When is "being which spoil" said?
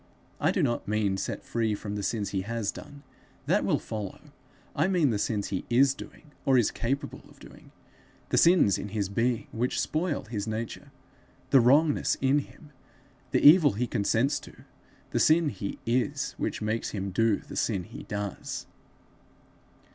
9.09-10.23